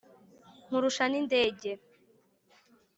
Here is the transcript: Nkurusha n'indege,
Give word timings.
Nkurusha 0.67 1.05
n'indege, 1.07 1.71